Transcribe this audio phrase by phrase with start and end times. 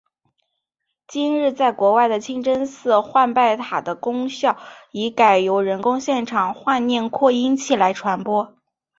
[1.07, 4.55] 今日在国外的清真寺唤拜塔的功能
[4.91, 8.57] 已改由人工现场唤念扩音器来传播。